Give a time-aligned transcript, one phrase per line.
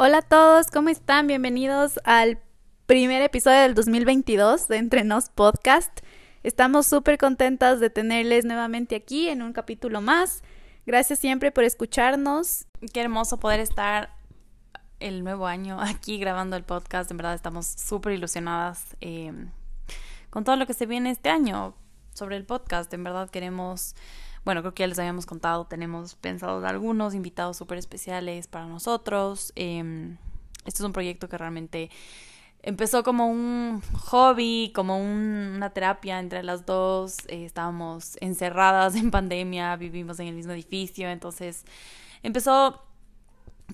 [0.00, 1.26] Hola a todos, ¿cómo están?
[1.26, 2.38] Bienvenidos al
[2.86, 5.90] primer episodio del 2022 de Entre Nos Podcast.
[6.44, 10.44] Estamos súper contentas de tenerles nuevamente aquí en un capítulo más.
[10.86, 12.66] Gracias siempre por escucharnos.
[12.92, 14.14] Qué hermoso poder estar
[15.00, 17.10] el nuevo año aquí grabando el podcast.
[17.10, 19.32] En verdad estamos súper ilusionadas eh,
[20.30, 21.74] con todo lo que se viene este año
[22.14, 22.94] sobre el podcast.
[22.94, 23.96] En verdad queremos
[24.44, 29.52] bueno, creo que ya les habíamos contado, tenemos pensados algunos invitados súper especiales para nosotros.
[29.56, 30.16] Eh,
[30.64, 31.90] este es un proyecto que realmente
[32.62, 37.16] empezó como un hobby, como un, una terapia entre las dos.
[37.28, 41.64] Eh, estábamos encerradas en pandemia, vivimos en el mismo edificio, entonces
[42.22, 42.82] empezó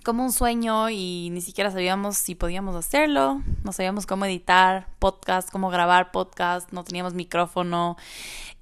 [0.03, 5.51] como un sueño y ni siquiera sabíamos si podíamos hacerlo, no sabíamos cómo editar podcast,
[5.51, 7.97] cómo grabar podcast, no teníamos micrófono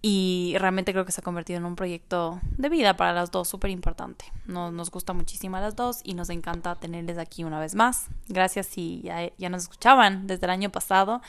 [0.02, 3.48] y realmente creo que se ha convertido en un proyecto de vida para las dos,
[3.48, 4.24] súper importante.
[4.46, 8.09] Nos, nos gusta muchísimo a las dos y nos encanta tenerles aquí una vez más.
[8.28, 11.23] Gracias si ya, ya nos escuchaban desde el año pasado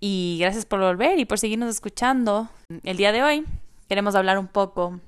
[0.00, 2.48] y gracias por volver y por seguirnos escuchando.
[2.82, 3.44] El día de hoy
[3.88, 5.00] queremos hablar un poco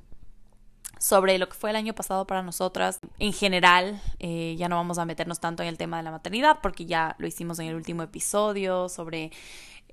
[0.98, 2.98] sobre lo que fue el año pasado para nosotras.
[3.18, 6.58] En general, eh, ya no vamos a meternos tanto en el tema de la maternidad
[6.62, 9.30] porque ya lo hicimos en el último episodio sobre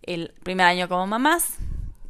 [0.01, 1.55] el primer año como mamás,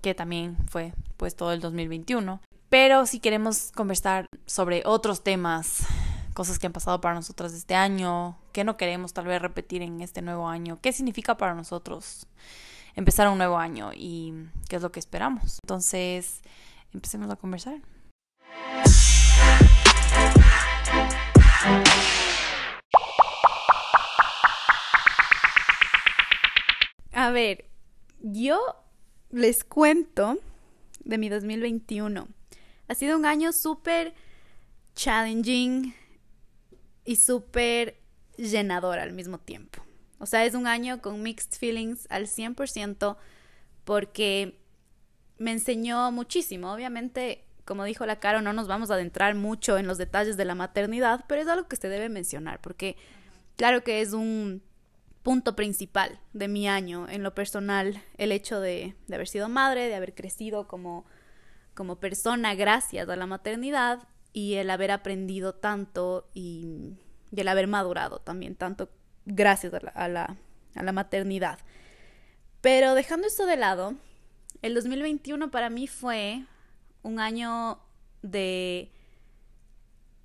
[0.01, 2.41] que también fue pues todo el 2021.
[2.69, 5.85] Pero si queremos conversar sobre otros temas,
[6.33, 10.01] cosas que han pasado para nosotras este año, qué no queremos tal vez repetir en
[10.01, 12.27] este nuevo año, qué significa para nosotros
[12.95, 14.33] empezar un nuevo año y
[14.67, 15.59] qué es lo que esperamos.
[15.63, 16.41] Entonces,
[16.93, 17.79] empecemos a conversar.
[27.11, 27.65] A ver,
[28.19, 28.59] yo
[29.31, 30.37] les cuento
[31.05, 32.27] de mi 2021.
[32.87, 34.13] Ha sido un año súper
[34.95, 35.95] challenging
[37.05, 37.99] y súper
[38.37, 39.81] llenador al mismo tiempo.
[40.19, 43.17] O sea, es un año con mixed feelings al 100%
[43.85, 44.59] porque
[45.37, 46.73] me enseñó muchísimo.
[46.73, 50.45] Obviamente como dijo la Caro, no nos vamos a adentrar mucho en los detalles de
[50.45, 52.95] la maternidad, pero es algo que se debe mencionar, porque
[53.57, 54.61] claro que es un
[55.23, 59.95] punto principal de mi año en lo personal, el hecho de, haber sido madre, de
[59.95, 61.05] haber crecido como,
[61.73, 66.93] como persona gracias a la maternidad y el haber aprendido tanto y,
[67.31, 68.91] y el haber madurado también tanto
[69.25, 70.37] gracias a la, a la,
[70.75, 71.57] a la maternidad.
[72.61, 73.95] Pero dejando esto de lado,
[74.61, 76.45] el 2021 para mí fue
[77.05, 77.79] un año
[78.23, 78.91] de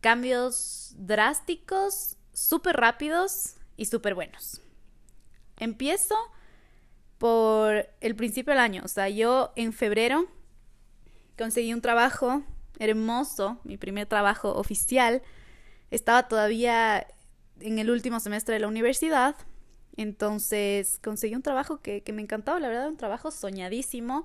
[0.01, 4.63] cambios drásticos, súper rápidos y súper buenos.
[5.59, 6.17] Empiezo
[7.19, 10.25] por el principio del año, o sea, yo en febrero
[11.37, 12.43] conseguí un trabajo
[12.79, 15.21] hermoso, mi primer trabajo oficial.
[15.91, 17.07] Estaba todavía
[17.61, 19.37] en el último semestre de la universidad,
[19.99, 24.25] entonces conseguí un trabajo que, que me encantaba, la verdad, un trabajo soñadísimo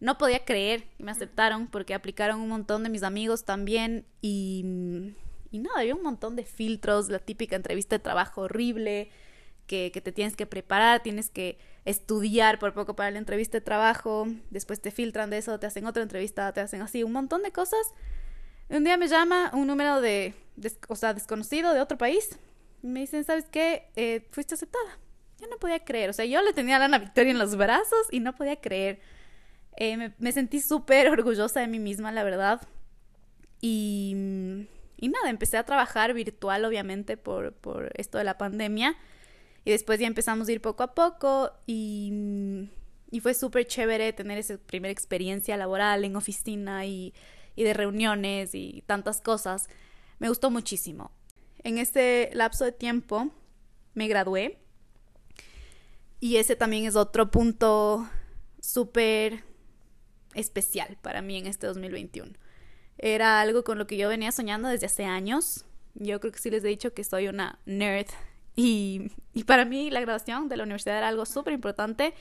[0.00, 5.14] no podía creer que me aceptaron porque aplicaron un montón de mis amigos también y,
[5.50, 9.10] y nada, había un montón de filtros, la típica entrevista de trabajo horrible,
[9.66, 13.60] que, que, te tienes que preparar, tienes que estudiar por poco para la entrevista de
[13.60, 17.42] trabajo, después te filtran de eso, te hacen otra entrevista, te hacen así, un montón
[17.42, 17.94] de cosas.
[18.68, 20.34] Un día me llama un número de,
[20.88, 22.38] o sea, desconocido de otro país
[22.82, 23.90] y me dicen, ¿sabes qué?
[23.96, 24.98] Eh, fuiste aceptada.
[25.40, 28.06] Yo no podía creer, o sea, yo le tenía a Ana Victoria en los brazos
[28.10, 29.00] y no podía creer
[29.76, 32.60] eh, me, sentí súper orgullosa de mí misma, la verdad.
[33.60, 34.66] Y,
[34.96, 38.96] y, nada, empecé a trabajar virtual, obviamente, por, por esto de la pandemia.
[39.64, 42.70] Y después ya empezamos a ir poco a poco y,
[43.10, 47.12] y fue súper chévere tener esa primera experiencia laboral en oficina y,
[47.56, 49.68] y de reuniones y tantas cosas.
[50.18, 51.10] Me gustó muchísimo.
[51.62, 53.30] En este lapso de tiempo
[53.94, 54.58] me gradué
[56.20, 58.08] y ese también es otro punto
[58.60, 59.44] súper
[60.34, 62.32] especial para mí en este 2021.
[62.98, 65.64] Era algo con lo que yo venía soñando desde hace años.
[65.94, 68.06] Yo creo que sí les he dicho que soy una nerd
[68.56, 72.14] y, y para mí la graduación de la universidad era algo súper importante.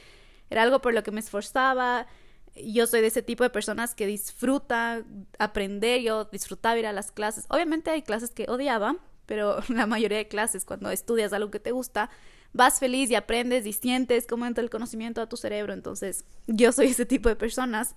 [0.49, 2.07] Era algo por lo que me esforzaba.
[2.55, 5.03] Yo soy de ese tipo de personas que disfruta
[5.37, 6.01] aprender.
[6.01, 7.45] Yo disfrutaba ir a las clases.
[7.49, 8.95] Obviamente hay clases que odiaba,
[9.29, 12.09] pero la mayoría de clases, cuando estudias algo que te gusta,
[12.51, 15.71] vas feliz y aprendes y sientes cómo entra el conocimiento a tu cerebro.
[15.71, 17.93] Entonces, yo soy ese tipo de personas.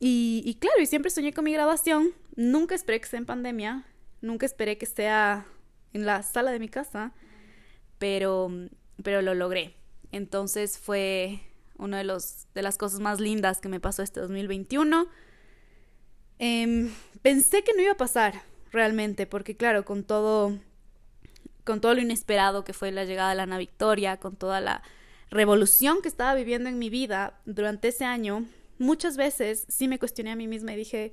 [0.00, 2.10] Y, claro, y siempre soñé con mi graduación.
[2.34, 3.86] Nunca esperé que sea en pandemia.
[4.20, 5.46] Nunca esperé que sea
[5.92, 7.12] en la sala de mi casa.
[7.98, 8.50] Pero,
[9.04, 9.76] pero lo logré.
[10.10, 11.40] Entonces fue
[11.78, 12.22] una de,
[12.52, 15.06] de las cosas más lindas que me pasó este 2021.
[16.40, 16.90] Eh,
[17.22, 18.42] pensé que no iba a pasar
[18.72, 20.58] realmente, porque claro, con todo
[21.64, 24.82] con todo lo inesperado que fue la llegada de la Ana Victoria, con toda la
[25.30, 28.46] revolución que estaba viviendo en mi vida durante ese año,
[28.78, 31.12] muchas veces sí me cuestioné a mí misma y dije,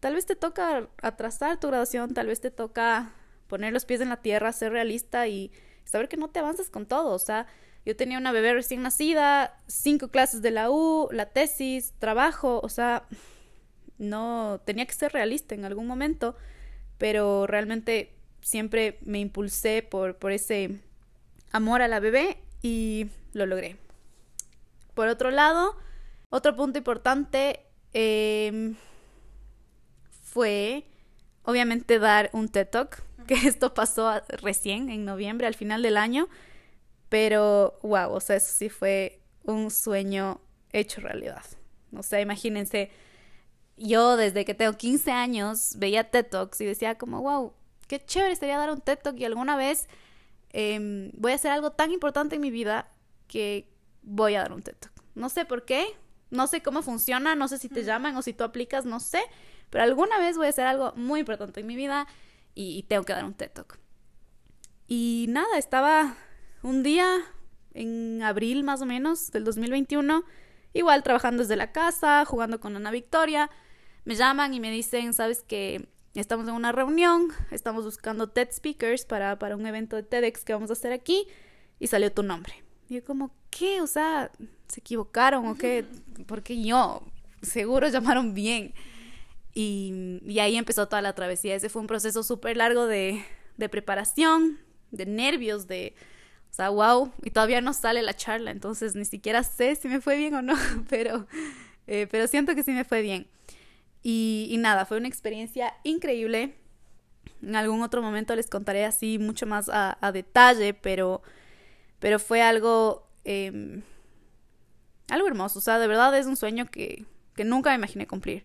[0.00, 3.12] tal vez te toca atrasar tu graduación, tal vez te toca
[3.48, 5.52] poner los pies en la tierra, ser realista y
[5.84, 7.12] saber que no te avanzas con todo.
[7.12, 7.46] O sea,
[7.84, 12.68] yo tenía una bebé recién nacida, cinco clases de la U, la tesis, trabajo, o
[12.68, 13.06] sea,
[13.98, 16.34] no tenía que ser realista en algún momento,
[17.02, 18.12] pero realmente
[18.42, 20.78] siempre me impulsé por, por ese
[21.50, 23.76] amor a la bebé y lo logré.
[24.94, 25.76] Por otro lado,
[26.30, 27.58] otro punto importante
[27.92, 28.76] em,
[30.22, 30.84] fue,
[31.42, 36.28] obviamente, dar un TED Talk, que esto pasó recién, en noviembre, al final del año,
[37.08, 40.40] pero wow, o sea, eso sí fue un sueño
[40.70, 41.42] hecho realidad.
[41.96, 42.92] O sea, imagínense,
[43.76, 47.52] yo desde que tengo 15 años veía TED Talks y decía como, wow,
[47.88, 49.88] qué chévere sería dar un TED Talk y alguna vez
[50.50, 52.88] em, voy a hacer algo tan importante en mi vida
[53.28, 53.68] que
[54.02, 54.92] voy a dar un TED Talk.
[55.14, 55.86] No sé por qué,
[56.30, 59.22] no sé cómo funciona, no sé si te llaman o si tú aplicas, no sé,
[59.68, 62.06] pero alguna vez voy a hacer algo muy importante en mi vida
[62.54, 63.78] y, tengo que dar un TED Talk.
[64.88, 66.16] Y nada, estaba
[66.62, 67.06] un día
[67.74, 70.24] en abril más o menos del 2021,
[70.72, 73.50] igual trabajando desde la casa, jugando con Ana Victoria,
[74.04, 79.04] me llaman y me dicen, sabes que estamos en una reunión, estamos buscando TED Speakers
[79.04, 81.26] para, para un evento de TEDx que vamos a hacer aquí
[81.78, 82.54] y salió tu nombre.
[82.88, 83.80] Y yo como, ¿qué?
[83.80, 84.30] O sea,
[84.68, 85.84] ¿se equivocaron o qué?
[86.26, 87.02] Porque yo,
[87.42, 88.74] seguro llamaron bien.
[89.54, 91.54] Y, y, ahí empezó toda la travesía.
[91.54, 93.22] Ese fue un proceso súper largo de,
[93.58, 94.58] de preparación,
[94.90, 95.94] de nervios, de,
[96.52, 100.02] o sea, wow, y todavía no sale la charla, entonces ni siquiera sé si me
[100.02, 100.54] fue bien o no,
[100.90, 101.26] pero,
[101.86, 103.26] eh, pero siento que sí me fue bien.
[104.02, 106.56] Y, nada, fue una experiencia increíble.
[107.40, 111.22] En algún otro momento les contaré así mucho más a, detalle, pero,
[112.00, 113.82] pero fue algo, em,
[115.08, 115.58] algo hermoso.
[115.58, 118.44] O sea, de verdad es un sueño que, que nunca me imaginé cumplir.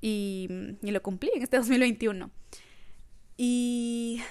[0.00, 0.48] Y,
[0.82, 2.30] y, lo cumplí en este 2021.
[3.36, 4.22] Y,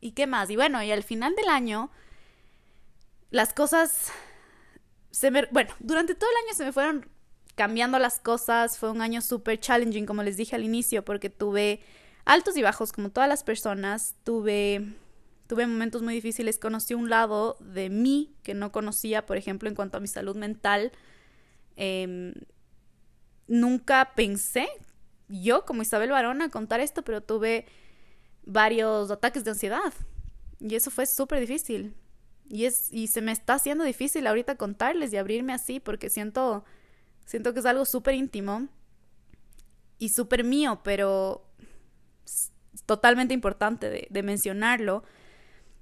[0.00, 0.48] ¿Y qué más?
[0.48, 1.90] Y bueno, y al final del año,
[3.32, 4.12] las cosas
[5.10, 5.46] se me...
[5.50, 7.08] Bueno, durante todo el año se me fueron
[7.54, 8.78] cambiando las cosas.
[8.78, 11.80] Fue un año súper challenging, como les dije al inicio, porque tuve
[12.26, 14.16] altos y bajos, como todas las personas.
[14.22, 14.94] Tuve,
[15.46, 16.58] tuve momentos muy difíciles.
[16.58, 20.36] Conocí un lado de mí que no conocía, por ejemplo, en cuanto a mi salud
[20.36, 20.92] mental.
[21.76, 22.34] Em,
[23.46, 24.68] nunca pensé,
[25.28, 27.64] yo como Isabel Barona, contar esto, pero tuve
[28.44, 29.94] varios ataques de ansiedad.
[30.60, 31.94] Y eso fue súper difícil.
[32.48, 36.64] Y, es, y se me está haciendo difícil ahorita contarles y abrirme así porque siento
[37.24, 38.68] Siento que es algo súper íntimo
[39.98, 41.46] y súper mío, pero
[42.86, 45.04] totalmente importante de, mencionarlo.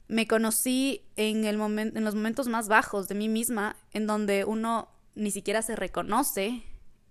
[0.09, 4.89] Me conocí en, el en los momentos más bajos de mí misma, en donde uno
[5.15, 6.63] ni siquiera se reconoce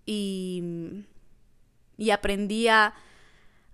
[0.05, 1.03] y,
[1.97, 2.93] y aprendí a,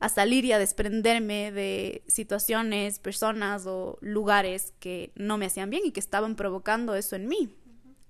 [0.05, 5.83] a salir y a desprenderme de situaciones, personas o lugares que no me hacían bien
[5.83, 7.55] y que estaban provocando eso en mí.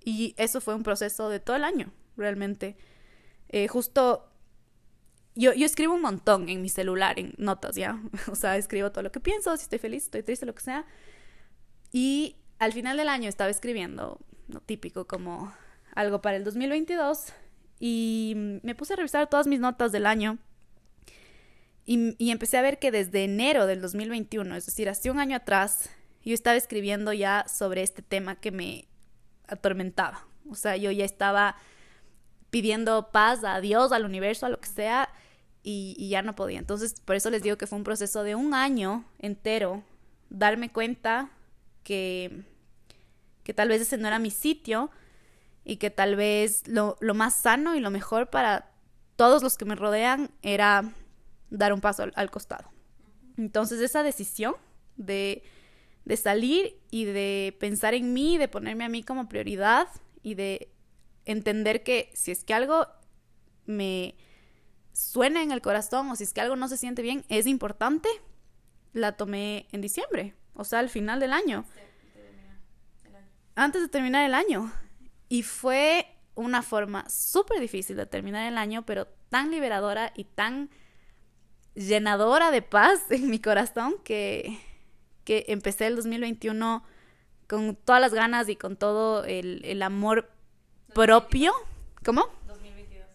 [0.03, 2.75] Y eso fue un proceso de todo el año, realmente.
[3.47, 4.29] Eh, justo
[5.35, 8.01] yo, yo, escribo un montón en mi celular, en notas, ¿ya?
[8.29, 10.85] O sea, escribo todo lo que pienso, si estoy feliz, estoy triste, lo que sea.
[11.93, 15.53] Y al final del año estaba escribiendo, lo típico, como
[15.95, 17.27] algo para el 2022.
[17.79, 18.33] Y
[18.63, 20.39] me puse a revisar todas mis notas del año.
[21.85, 25.35] Y, y empecé a ver que desde enero del 2021, es decir, hace un año
[25.35, 25.89] atrás,
[26.23, 28.87] yo estaba escribiendo ya sobre este tema que me
[29.47, 30.27] atormentaba.
[30.49, 31.55] O sea, yo ya estaba
[32.49, 35.09] pidiendo paz a Dios, al universo, a lo que sea,
[35.61, 36.59] y, ya no podía.
[36.59, 39.83] Entonces, por eso les digo que fue un proceso de un año entero,
[40.29, 41.31] darme cuenta
[41.83, 42.43] que,
[43.43, 44.91] que tal vez ese no era mi sitio
[45.63, 48.71] y que tal vez lo, más sano y lo mejor para
[49.15, 50.93] todos los que me rodean era
[51.49, 52.71] dar un paso al, costado.
[53.37, 54.55] Entonces, esa decisión
[54.97, 55.43] de,
[56.05, 59.87] de salir y de pensar en mí, de ponerme a mí como prioridad
[60.23, 60.71] y de
[61.25, 62.87] entender que si es que algo
[63.65, 64.15] me
[64.93, 68.09] suena en el corazón o si es que algo no se siente bien, es importante,
[68.93, 71.65] la tomé en diciembre, o sea, al final del año.
[73.55, 74.71] Antes de terminar el año.
[75.29, 80.69] Y fue una forma súper difícil de terminar el año, pero tan liberadora y tan
[81.75, 84.59] llenadora de paz en mi corazón que,
[85.23, 86.83] que empecé el 2021
[87.47, 90.29] con todas las ganas y con todo el, el amor
[90.93, 91.53] propio.
[92.03, 92.27] ¿Cómo?
[92.47, 93.07] 2022.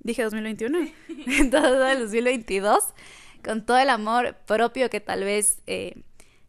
[0.00, 0.78] Dije 2021.
[1.26, 2.84] Entonces, el 2022,
[3.44, 5.94] con todo el amor propio que tal vez eh,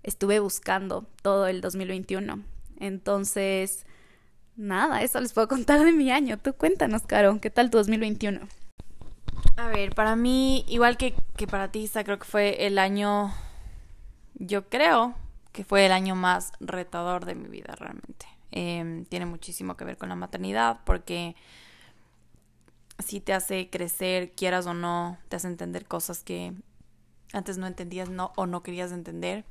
[0.03, 2.43] estuve buscando todo el 2021.
[2.79, 3.85] Entonces,
[4.55, 6.37] nada, eso les puedo contar de mi año.
[6.37, 8.47] Tú cuéntanos, Caro, ¿qué tal tu 2021?
[9.57, 13.33] A ver, para mí, igual que, que para ti, creo que fue el año,
[14.33, 15.15] yo creo
[15.53, 18.25] que fue el año más retador de mi vida realmente.
[18.51, 21.35] Em, tiene muchísimo que ver con la maternidad porque
[22.99, 26.53] si te hace crecer, quieras o no, te hace entender cosas que
[27.33, 29.45] antes no entendías no, o no querías entender.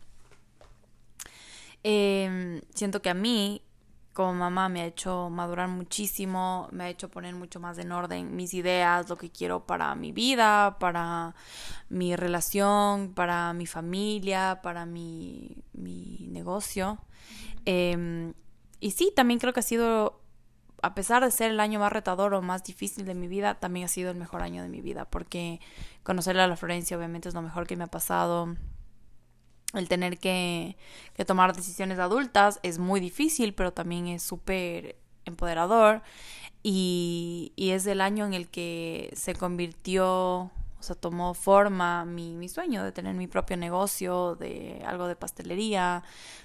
[1.84, 3.62] Em, siento que a mí,
[4.16, 8.34] como mamá, me ha hecho madurar muchísimo, me ha hecho poner mucho más en orden
[8.34, 11.34] mis ideas, lo que quiero para mi vida, para
[11.90, 16.98] mi relación, para mi familia, para mi, mi negocio.
[17.66, 18.32] Eh,
[18.80, 20.22] y sí, también creo que ha sido,
[20.80, 23.84] a pesar de ser el año más retador o más difícil de mi vida, también
[23.84, 25.60] ha sido el mejor año de mi vida, porque
[26.04, 28.56] conocerle a la Florencia obviamente es lo mejor que me ha pasado.
[29.74, 30.76] El tener que,
[31.14, 36.02] que tomar decisiones adultas es muy difícil, pero también es súper empoderador.
[36.62, 40.50] Y, y es el año en el que se convirtió
[40.86, 46.04] sea, tomó forma mi, mi, sueño de tener mi propio negocio, de algo de pastelería,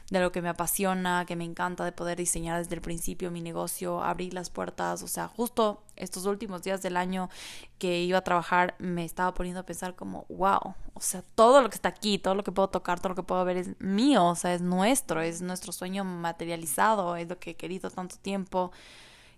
[0.09, 3.41] de lo que me apasiona, que me encanta, de poder diseñar desde el principio mi
[3.41, 5.03] negocio, abrir las puertas.
[5.03, 7.29] O sea, justo estos últimos días del año
[7.77, 11.69] que iba a trabajar, me estaba poniendo a pensar como, wow, o sea, todo lo
[11.69, 14.25] que está aquí, todo lo que puedo tocar, todo lo que puedo ver es mío,
[14.25, 18.71] o sea, es nuestro, es nuestro sueño materializado, es lo que he querido tanto tiempo.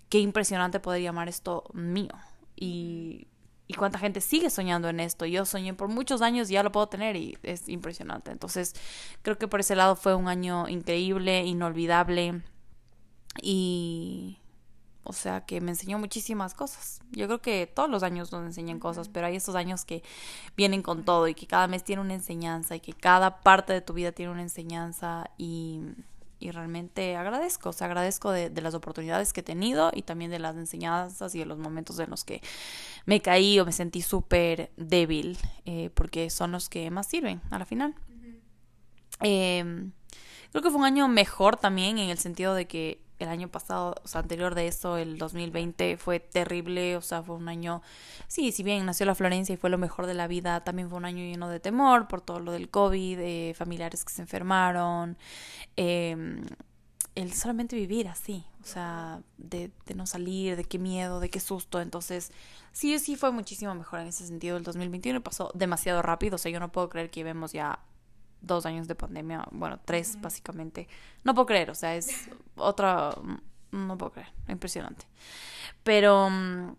[0.10, 2.12] Qué impresionante poder llamar esto mío.
[2.56, 3.28] Y
[3.74, 5.26] y cuánta gente sigue soñando en esto.
[5.26, 8.32] Yo soñé por muchos años y ya lo puedo tener y es impresionante.
[8.32, 8.74] Entonces,
[9.22, 12.42] creo que por ese lado fue un año increíble, inolvidable
[13.42, 14.38] y
[15.06, 17.02] o sea que me enseñó muchísimas cosas.
[17.12, 20.02] Yo creo que todos los años nos enseñan cosas, pero hay estos años que
[20.56, 23.82] vienen con todo y que cada mes tiene una enseñanza y que cada parte de
[23.82, 25.82] tu vida tiene una enseñanza y
[26.44, 30.40] y realmente agradezco, o sea, agradezco de, las oportunidades que he tenido y también de
[30.40, 32.42] las enseñanzas y de los momentos en los que
[33.06, 37.60] me caí o me sentí súper débil, eh, porque son los que más sirven a
[37.60, 37.96] la final.
[39.22, 39.94] Em,
[40.52, 43.96] creo que fue un año mejor también en el sentido de que el año pasado,
[44.04, 47.82] o sea, anterior de eso, el 2020 fue terrible, o sea, fue un año,
[48.28, 50.98] sí, si bien nació la Florencia y fue lo mejor de la vida, también fue
[50.98, 55.18] un año lleno de temor por todo lo del COVID, familiares que se enfermaron,
[55.76, 56.44] em,
[57.16, 61.40] el solamente vivir así, o sea, de, de, no salir, de qué miedo, de qué
[61.40, 62.32] susto, entonces,
[62.72, 64.58] sí, sí fue muchísimo mejor en ese sentido.
[64.58, 67.80] El 2021 pasó demasiado rápido, o sea, yo no puedo creer que vemos ya
[68.44, 70.88] dos años de pandemia, bueno, tres básicamente.
[71.24, 73.16] No puedo creer, o sea, es otra,
[73.72, 75.08] no puedo creer, impresionante.
[75.84, 76.76] Pero mm,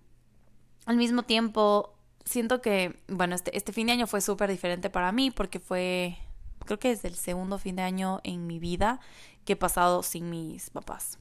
[0.86, 5.10] al mismo tiempo, siento que, bueno, este, este fin de año fue súper diferente para
[5.10, 6.16] mí porque fue,
[6.64, 9.00] creo que es el segundo fin de año en mi vida
[9.44, 11.18] que he pasado sin mis papás.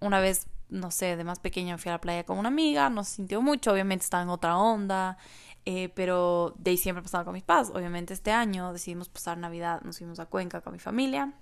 [0.00, 3.04] Una vez no sé, de más pequeña fui a la playa con una amiga, no
[3.04, 5.18] se sintió mucho, obviamente estaba en otra onda,
[5.64, 7.70] eh, pero de ahí siempre pasaba con mis padres.
[7.74, 11.32] Obviamente este año decidimos pasar Navidad, nos fuimos a Cuenca con mi familia.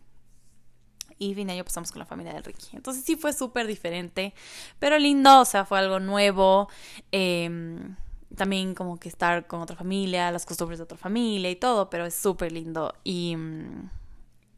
[1.19, 2.69] Y fin de año pasamos con la familia de Ricky.
[2.77, 4.33] Entonces sí fue súper diferente,
[4.79, 6.69] pero lindo, o sea, fue algo nuevo.
[7.13, 7.97] Em,
[8.35, 12.07] también como que estar con otra familia, las costumbres de otra familia y todo, pero
[12.07, 12.95] es súper lindo.
[13.05, 13.37] Y,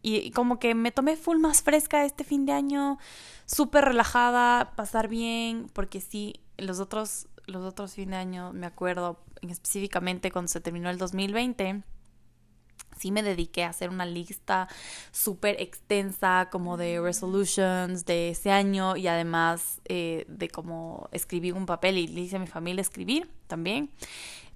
[0.02, 2.98] y como que me tomé full más fresca este fin de año,
[3.46, 9.18] súper relajada, pasar bien, porque sí, los otros los otros fines de año, me acuerdo
[9.48, 11.82] específicamente cuando se terminó el 2020,
[12.98, 14.68] sí me dediqué a hacer una lista
[15.10, 21.66] súper extensa como de resolutions de ese año y además eh, de cómo escribí un
[21.66, 23.90] papel y le hice a mi familia escribir también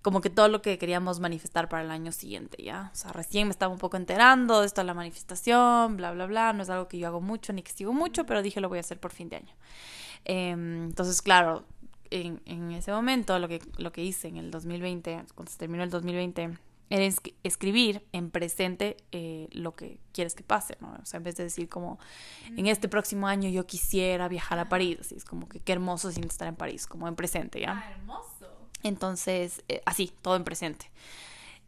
[0.06, 2.92] como que todo lo que queríamos manifestar para el año siguiente, ¿ya?
[2.92, 6.26] O sea, recién me estaba un poco enterando de esto de la manifestación, bla, bla,
[6.26, 8.68] bla, no es algo que yo hago mucho ni que sigo mucho, pero dije lo
[8.68, 9.52] voy a hacer por fin de año.
[10.24, 11.64] Em, entonces, claro,
[12.10, 15.82] en, en, ese momento lo que, lo que hice en el 2020, cuando se terminó
[15.82, 16.58] el 2020,
[16.88, 20.96] era escribir en presente eh, lo que quieres que pase, ¿no?
[21.02, 21.98] O sea, en vez de decir como,
[22.56, 26.12] en este próximo año yo quisiera viajar a París, así es como que qué hermoso
[26.12, 27.82] sin estar en París, como en presente, ¿ya?
[27.84, 28.46] Ah, hermoso.
[28.84, 30.90] Entonces, eh, así, todo en presente.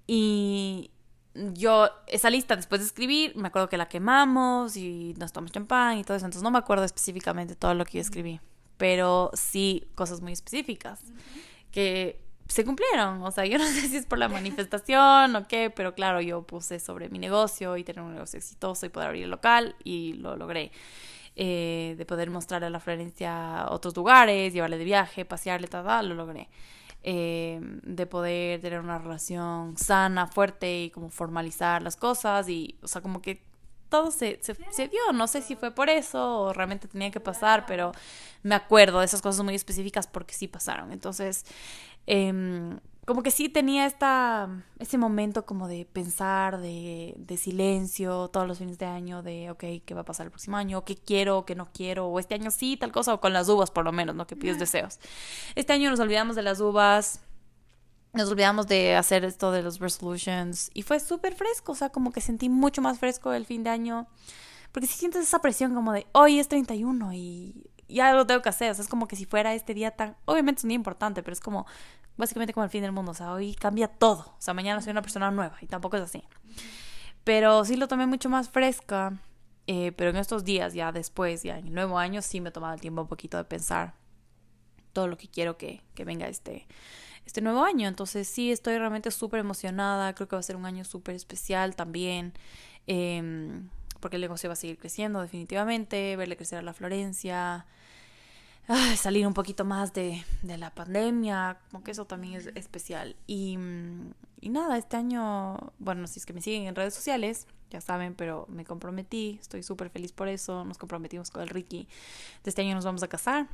[0.07, 0.93] Y
[1.35, 5.99] yo, esa lista después de escribir, me acuerdo que la quemamos y nos tomamos champán
[5.99, 8.41] y todo eso, entonces no me acuerdo específicamente todo lo que yo escribí
[8.79, 11.01] pero sí cosas muy específicas
[11.71, 13.23] que se cumplieron.
[13.23, 16.43] O sea, yo no sé si es por la manifestación o qué, pero claro, yo
[16.43, 20.15] puse sobre mi negocio y tener un negocio exitoso y poder abrir el local y
[20.15, 20.73] lo logré.
[21.41, 26.09] Eh, de poder mostrarle a la Florencia otros lugares, llevarle de viaje, pasearle, tal, tal,
[26.09, 26.49] lo logré.
[27.05, 32.89] eh, de poder tener una relación sana, fuerte y como formalizar las cosas y, o
[32.89, 33.41] sea, como que
[33.89, 35.01] todo se, se, se, dio.
[35.15, 37.93] No sé si fue por eso o realmente tenía que pasar, pero
[38.43, 40.93] me acuerdo de esas cosas muy específicas porque sí pasaron.
[40.93, 41.45] Entonces,
[42.07, 42.79] eh,
[43.09, 48.59] como que sí tenía esta, ese momento como de pensar, de, de, silencio todos los
[48.59, 50.85] fines de año, de, ok, ¿qué va a pasar el próximo año?
[50.85, 51.47] ¿Qué quiero?
[51.47, 52.07] ¿Qué no quiero?
[52.09, 54.27] O este año sí, tal cosa, o con las uvas por lo menos, ¿no?
[54.27, 55.01] Que pides deseos.
[55.55, 57.23] Este año nos olvidamos de las uvas,
[58.19, 62.11] nos olvidamos de hacer esto de los resolutions y fue súper fresco, o sea, como
[62.11, 64.09] que sentí mucho más fresco el fin de año,
[64.73, 68.49] porque si sientes esa presión como de, hoy es 31 y ya lo tengo que
[68.49, 70.75] hacer, o sea, es como que si fuera este día tan, obviamente es un día
[70.75, 71.65] importante, pero es como
[72.17, 74.91] básicamente como el fin del mundo, o sea, hoy cambia todo, o sea, mañana soy
[74.91, 76.25] una persona nueva y tampoco es así.
[77.23, 79.13] Pero sí lo tomé mucho más fresca,
[79.69, 82.53] eh, pero en estos días, ya después, ya en el nuevo año, sí me he
[82.53, 83.95] tomado el tiempo un poquito de pensar
[84.93, 86.67] todo lo que quiero que, que venga este,
[87.29, 87.87] este nuevo año.
[87.89, 91.77] Entonces sí, estoy realmente súper emocionada, creo que va a ser un año súper especial
[91.77, 92.33] también.
[92.87, 93.61] Eh,
[94.01, 97.67] porque el negocio va a seguir creciendo definitivamente, verle crecer a la Florencia,
[98.97, 103.17] salir un poquito más de, de, la pandemia, como que eso también es especial.
[103.27, 103.59] Y,
[104.41, 108.15] y nada, este año, bueno, si es que me siguen en redes sociales, ya saben,
[108.15, 111.89] pero me comprometí, estoy súper feliz por eso, nos comprometimos con el Ricky,
[112.45, 113.49] de este año nos vamos a casar.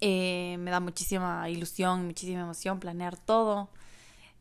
[0.00, 3.68] Eh, me da muchísima ilusión, muchísima emoción planear todo.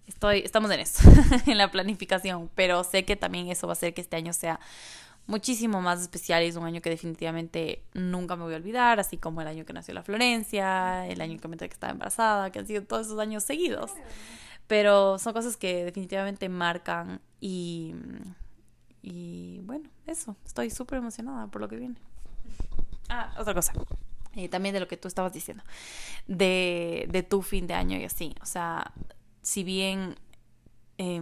[0.07, 1.03] Estoy, estamos en eso,
[1.45, 4.59] en la planificación, pero sé que también eso va a hacer que este año sea
[5.27, 9.17] muchísimo más especial y es un año que definitivamente nunca me voy a olvidar, así
[9.17, 12.57] como el año que nació la Florencia, el año que me que estaba embarazada, que
[12.57, 13.91] han sido todos esos años seguidos.
[14.65, 17.93] Pero son cosas que definitivamente marcan y,
[19.03, 21.95] y bueno, eso, estoy súper emocionada por lo que viene.
[23.09, 23.73] Ah, otra cosa.
[24.39, 25.63] Eh, también de lo que tú estabas diciendo,
[26.27, 28.33] de, de tu fin de año y así.
[28.41, 28.93] O sea,
[29.41, 30.15] si bien
[30.97, 31.21] eh,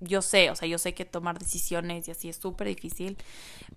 [0.00, 3.16] yo sé, o sea, yo sé que tomar decisiones y así es súper difícil,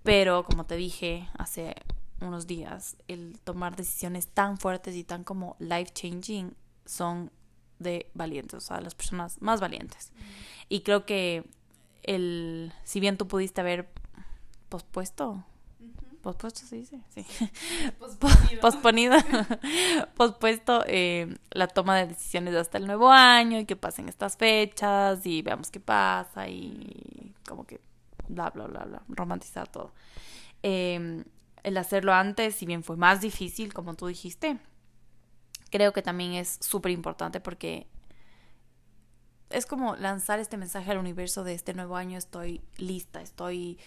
[0.04, 1.76] pero como te dije hace
[2.22, 7.32] unos días, el tomar decisiones tan fuertes y tan como life changing son
[7.80, 10.12] de valientes, o sea, las personas más valientes.
[10.68, 11.46] Y creo que
[12.04, 13.90] el, si bien tú pudiste haber
[14.70, 15.46] pospuesto
[16.22, 17.26] pospuesto se dice, sí.
[18.00, 18.62] Posponido.
[18.62, 19.18] Posponido.
[20.16, 25.26] Pospuesto eh, la toma de decisiones hasta el nuevo año y que pasen estas fechas
[25.26, 27.82] y veamos qué pasa y como que
[28.28, 29.94] bla, bla, bla, bla, romantizar todo.
[30.64, 31.24] Eh,
[31.64, 34.58] el hacerlo antes, si bien fue más difícil, como tú dijiste,
[35.70, 37.88] creo que también es súper importante porque
[39.50, 43.80] es como lanzar este mensaje al universo de este nuevo año, estoy lista, estoy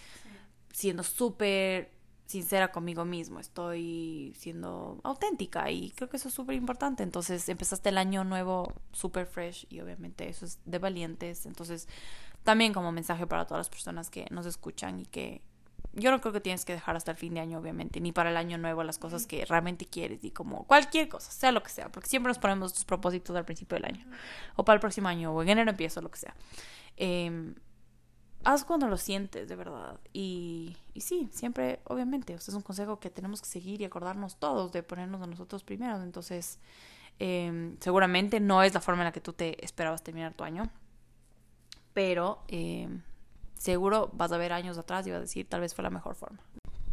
[0.73, 1.93] siendo súper
[2.33, 7.03] sincera conmigo mismo, estoy siendo auténtica y creo que eso es súper importante.
[7.03, 11.47] Entonces empezaste el año nuevo súper fresh y obviamente eso es de valientes.
[11.47, 11.89] Entonces
[12.43, 15.43] también como mensaje para todas las personas que nos escuchan y que
[15.93, 18.31] yo no creo que tienes que dejar hasta el fin de año, obviamente, ni para
[18.31, 21.69] el año nuevo las cosas que realmente quieres y como cualquier cosa, sea lo que
[21.69, 24.07] sea, porque siempre nos ponemos estos propósitos al principio del año
[24.57, 26.35] o para el próximo año o en enero empiezo, lo que sea.
[26.97, 27.53] Eh,
[28.45, 29.99] haz cuando lo sientes, de verdad.
[30.13, 34.73] Y, sí, siempre, obviamente, este es un consejo que tenemos que seguir y acordarnos todos
[34.73, 36.03] de ponernos a nosotros primero.
[36.03, 36.59] Entonces,
[37.19, 40.71] eh, seguramente no es la forma en la que tú te esperabas terminar tu año,
[41.93, 42.89] pero eh,
[43.55, 46.15] seguro vas a ver años atrás y vas a decir, tal vez fue la mejor
[46.15, 46.41] forma.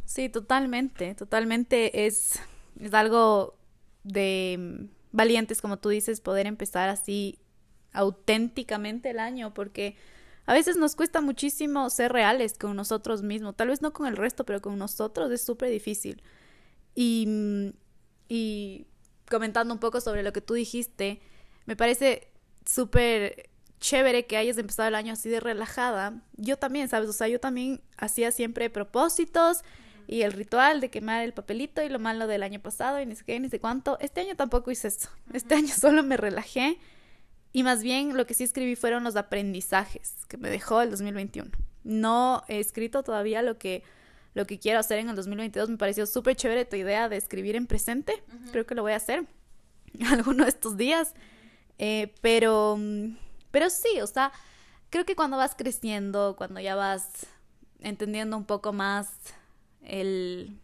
[0.05, 2.39] Sí, totalmente, totalmente es,
[2.79, 3.57] es algo
[4.03, 7.39] de mm, valientes, como tú dices, poder empezar así
[7.93, 9.95] auténticamente el año, porque
[10.49, 14.17] a veces nos cuesta muchísimo ser reales con nosotros mismos, tal vez no con el
[14.17, 16.23] resto, pero con nosotros es súper difícil.
[16.95, 17.71] Y,
[18.27, 18.87] y
[19.29, 21.21] comentando un poco sobre lo que tú dijiste,
[21.67, 22.31] me parece
[22.65, 26.19] súper chévere que hayas empezado el año así de relajada.
[26.35, 27.09] Yo también, ¿sabes?
[27.09, 29.59] O sea, yo también hacía siempre propósitos
[30.07, 33.15] y el ritual de quemar el papelito y lo malo del año pasado y ni
[33.15, 33.99] sé qué, ni sé cuánto.
[33.99, 35.09] Este año tampoco hice eso.
[35.31, 36.79] Este año solo me relajé
[37.51, 41.49] y más bien lo que sí escribí fueron los aprendizajes que me dejó el 2021.
[41.83, 43.83] No he escrito todavía lo que,
[44.33, 45.69] lo que quiero hacer en el 2022.
[45.69, 48.23] Me pareció súper chévere tu idea de escribir en presente.
[48.51, 49.25] Creo que lo voy a hacer
[50.11, 51.13] alguno de estos días.
[51.79, 52.77] Eh, pero,
[53.51, 54.31] pero sí, o sea,
[54.91, 57.25] creo que cuando vas creciendo, cuando ya vas
[57.79, 59.09] entendiendo un poco más
[59.81, 60.59] el,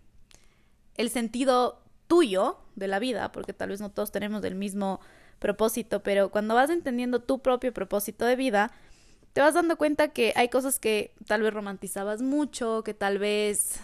[0.98, 5.00] el sentido tuyo de la vida, porque tal vez no todos tenemos el mismo
[5.46, 8.72] propósito, pero cuando vas entendiendo tu propio propósito de vida,
[9.32, 13.80] te vas dando cuenta que hay cosas que tal vez romantizabas mucho, que tal vez,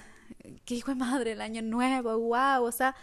[0.65, 2.95] que hijo de madre, el año nuevo, wow, o sea,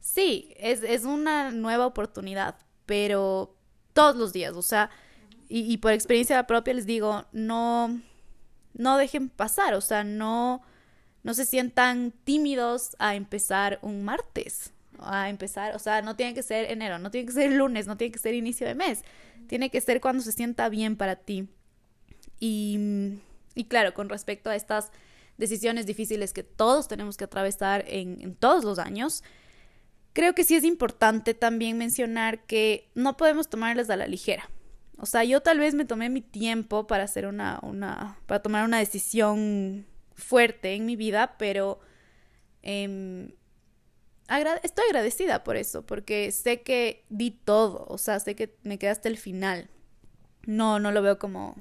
[0.00, 3.54] sí, es, es una nueva oportunidad, pero
[3.92, 4.90] todos los días, o sea,
[5.48, 8.00] y, y, por experiencia propia les digo, no,
[8.74, 10.62] no dejen pasar, o sea, no,
[11.22, 16.42] no se sientan tímidos a empezar un martes, a empezar, o sea, no tiene que
[16.42, 19.02] ser enero, no tiene que ser lunes, no tiene que ser inicio de mes,
[19.46, 21.48] tiene que ser cuando se sienta bien para ti.
[22.38, 23.18] Y,
[23.54, 24.90] y claro, con respecto a estas
[25.40, 29.24] decisiones difíciles que todos tenemos que atravesar en, todos los años,
[30.12, 34.48] creo que sí es importante también mencionar que no podemos tomarlas a la ligera.
[34.98, 38.64] O sea, yo tal vez me tomé mi tiempo para hacer una, una, para tomar
[38.66, 41.80] una decisión fuerte en mi vida, pero
[42.62, 43.34] eh,
[44.62, 48.90] estoy agradecida por eso, porque sé que di todo, o sea, sé que me quedé
[48.90, 49.68] hasta el final.
[50.46, 51.56] No, no lo veo como,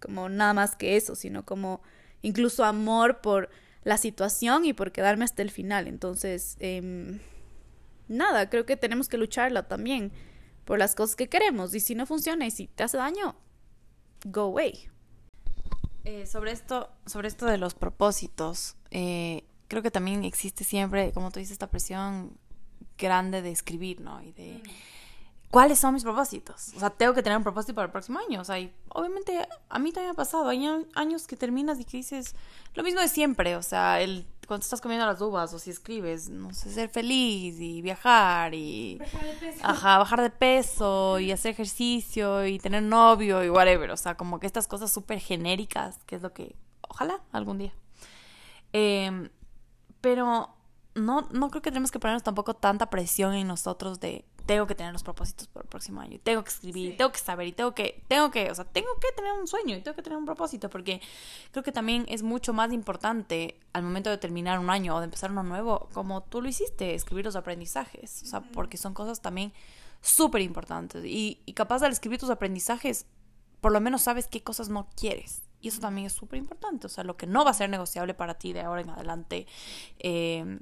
[0.00, 1.82] como nada más que eso, sino como
[2.22, 3.50] incluso amor por
[3.84, 5.88] la situación y por quedarme hasta el final.
[5.88, 7.20] Entonces, eh,
[8.08, 10.12] nada, creo que tenemos que lucharla también
[10.64, 11.74] por las cosas que queremos.
[11.74, 13.36] Y si no funciona y si te hace daño,
[14.24, 14.88] go away.
[16.04, 21.30] Eh, sobre esto, sobre esto de los propósitos, eh, creo que también existe siempre, como
[21.30, 22.38] tú dices, esta presión
[22.96, 24.22] grande de escribir, ¿no?
[24.22, 24.62] Y de
[25.50, 26.72] cuáles son mis propósitos.
[26.76, 28.40] O sea, tengo que tener un propósito para el próximo año.
[28.40, 30.48] O sea, y obviamente a mí también me ha pasado.
[30.48, 32.34] Hay años que terminas y que dices
[32.74, 33.56] lo mismo de siempre.
[33.56, 37.60] O sea, el cuando estás comiendo las uvas o si escribes, no sé, ser feliz
[37.60, 39.60] y viajar y bajar de peso.
[39.62, 44.40] Ajá, bajar de peso y hacer ejercicio y tener novio y whatever, o sea, como
[44.40, 47.72] que estas cosas súper genéricas, que es lo que ojalá algún día.
[48.72, 49.30] Eh,
[50.04, 50.50] pero
[50.94, 54.74] no, no creo que tenemos que ponernos tampoco tanta presión en nosotros de tengo que
[54.74, 56.96] tener los propósitos para el próximo año, tengo que escribir, sí.
[56.98, 59.74] tengo que saber y tengo que, tengo que, o sea, tengo que tener un sueño
[59.74, 61.00] y tengo que tener un propósito, porque
[61.52, 65.06] creo que también es mucho más importante al momento de terminar un año o de
[65.06, 69.22] empezar uno nuevo, como tú lo hiciste, escribir los aprendizajes, o sea, porque son cosas
[69.22, 69.54] también
[70.02, 73.06] súper importantes y, y capaz al escribir tus aprendizajes,
[73.62, 75.43] por lo menos sabes qué cosas no quieres.
[75.64, 76.86] Y eso también es súper importante.
[76.86, 79.46] O sea, lo que no va a ser negociable para ti de ahora en adelante.
[79.98, 80.58] Eh,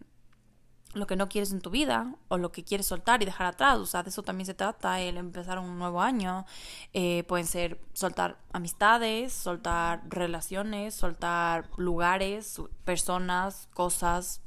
[0.94, 3.78] lo que no quieres en tu vida o lo que quieres soltar y dejar atrás.
[3.78, 6.46] O sea, de eso también se trata el empezar un nuevo año.
[6.92, 14.40] Eh, pueden ser soltar amistades, soltar relaciones, soltar lugares, personas, cosas,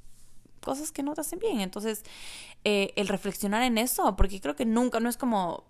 [0.62, 1.60] cosas que no te hacen bien.
[1.60, 2.06] Entonces,
[2.64, 5.66] eh, el reflexionar en eso, porque creo que nunca, no es como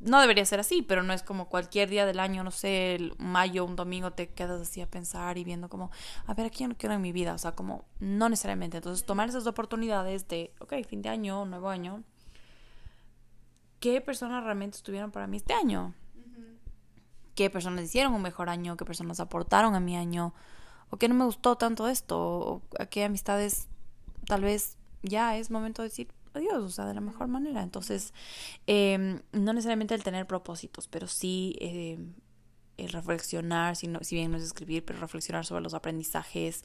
[0.00, 3.14] no debería ser así, pero no es como cualquier día del año, no sé, el
[3.18, 5.90] mayo, un domingo te quedas así a pensar y viendo como,
[6.26, 8.76] a ver, aquí no quiero en mi vida, o sea, como no necesariamente.
[8.76, 12.04] Entonces, tomar esas oportunidades de, ok, fin de año, nuevo año,
[13.80, 15.94] ¿qué personas realmente estuvieron para mí este año?
[17.34, 18.76] ¿Qué personas hicieron un mejor año?
[18.76, 20.34] ¿Qué personas aportaron a mi año?
[20.90, 22.18] ¿O qué no me gustó tanto esto?
[22.18, 23.68] ¿O a qué amistades
[24.26, 26.08] tal vez ya es momento de decir,
[26.38, 27.62] Dios, o sea, de la mejor manera.
[27.62, 28.14] Entonces,
[28.66, 31.98] eh, no necesariamente el tener propósitos, pero sí eh,
[32.78, 36.64] el reflexionar, si, no, si bien no es escribir, pero reflexionar sobre los aprendizajes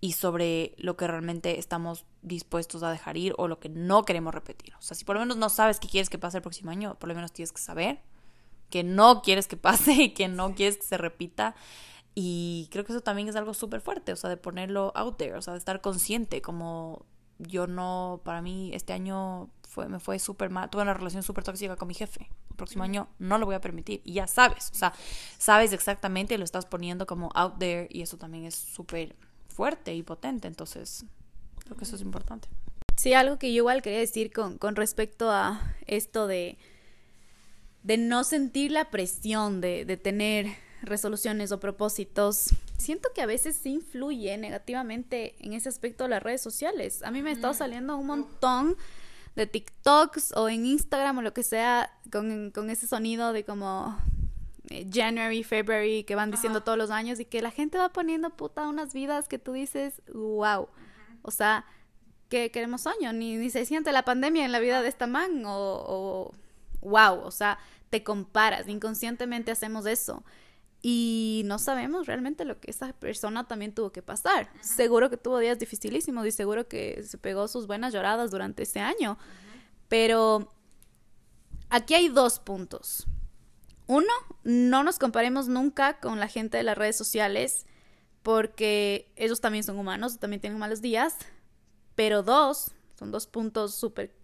[0.00, 4.34] y sobre lo que realmente estamos dispuestos a dejar ir o lo que no queremos
[4.34, 4.74] repetir.
[4.74, 6.98] O sea, si por lo menos no sabes qué quieres que pase el próximo año,
[6.98, 8.00] por lo menos tienes que saber
[8.70, 11.54] que no quieres que pase y que no quieres que se repita.
[12.14, 15.34] Y creo que eso también es algo súper fuerte, o sea, de ponerlo out there,
[15.34, 17.06] o sea, de estar consciente, como
[17.46, 21.44] yo no, para mí este año fue, me fue súper mal, tuve una relación súper
[21.44, 22.28] tóxica con mi jefe.
[22.50, 24.02] El próximo año no lo voy a permitir.
[24.04, 24.92] Y ya sabes, o sea,
[25.38, 29.16] sabes exactamente, lo estás poniendo como out there y eso también es súper
[29.48, 30.48] fuerte y potente.
[30.48, 31.04] Entonces,
[31.64, 32.48] creo que eso es importante.
[32.96, 36.58] Sí, algo que yo igual quería decir con, con respecto a esto de,
[37.82, 40.48] de no sentir la presión de, de tener
[40.82, 46.22] resoluciones o propósitos, siento que a veces sí influye negativamente en ese aspecto de las
[46.22, 47.02] redes sociales.
[47.02, 48.76] A mí me ha estado saliendo un montón
[49.36, 53.96] de TikToks o en Instagram o lo que sea con, con ese sonido de como
[54.68, 58.30] eh, January, February que van diciendo todos los años y que la gente va poniendo
[58.30, 60.68] puta unas vidas que tú dices, wow.
[61.22, 61.66] O sea,
[62.28, 65.44] que queremos año, ni, ni se siente la pandemia en la vida de esta man
[65.44, 66.34] o, o
[66.80, 67.58] wow, o sea,
[67.90, 70.24] te comparas, inconscientemente hacemos eso
[70.82, 74.50] y no sabemos realmente lo que esa persona también tuvo que pasar.
[74.52, 74.62] Ajá.
[74.62, 78.80] Seguro que tuvo días dificilísimos y seguro que se pegó sus buenas lloradas durante este
[78.80, 79.12] año.
[79.12, 79.26] Ajá.
[79.88, 80.52] Pero
[81.68, 83.06] aquí hay dos puntos.
[83.86, 84.12] Uno,
[84.44, 87.66] no nos comparemos nunca con la gente de las redes sociales
[88.22, 91.16] porque ellos también son humanos, también tienen malos días.
[91.94, 94.14] Pero dos, son dos puntos súper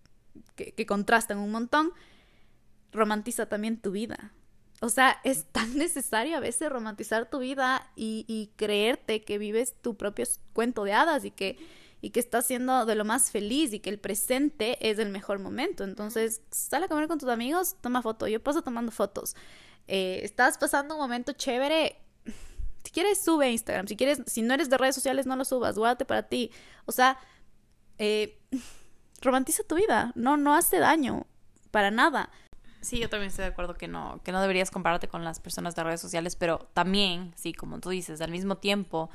[0.55, 1.93] que, que contrastan un montón.
[2.93, 4.33] Romantiza también tu vida
[4.81, 9.75] o sea, es tan necesario a veces romantizar tu vida y, y, creerte que vives
[9.81, 11.57] tu propio cuento de hadas y que,
[12.03, 15.39] y que estás siendo de lo más feliz y que el presente es el mejor
[15.39, 15.85] momento.
[15.85, 18.29] Entonces, sal a comer con tus amigos, toma foto.
[18.29, 19.35] Yo paso tomando fotos.
[19.89, 21.97] Eh, estás pasando un momento chévere.
[22.85, 23.89] Si quieres, sube a Instagram.
[23.89, 25.77] Si quieres, si no eres de redes sociales, no lo subas.
[25.79, 26.51] Guárdate para ti.
[26.85, 27.19] O sea,
[27.99, 28.39] eh,
[29.23, 30.13] romantiza tu vida.
[30.15, 31.27] No, no hace daño.
[31.71, 32.31] Para nada.
[32.87, 35.75] Sí, yo también estoy de acuerdo que no, que no deberías compararte con las personas
[35.75, 39.11] de redes sociales, pero también, sí, como tú dices, al mismo tiempo,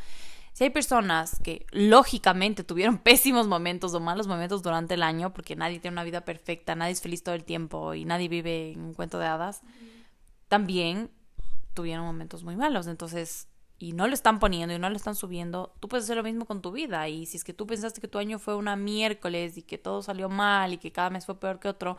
[0.51, 5.55] si hay personas que lógicamente tuvieron pésimos momentos o malos momentos durante el año, porque
[5.55, 8.81] nadie tiene una vida perfecta, nadie es feliz todo el tiempo y nadie vive en
[8.81, 9.61] un cuento de hadas,
[10.49, 11.09] también
[11.73, 12.87] tuvieron momentos muy malos.
[12.87, 13.47] Entonces,
[13.81, 16.45] y no lo están poniendo y no lo están subiendo, tú puedes hacer lo mismo
[16.45, 17.07] con tu vida.
[17.07, 20.03] Y si es que tú pensaste que tu año fue una miércoles y que todo
[20.03, 21.97] salió mal y que cada mes fue peor que otro,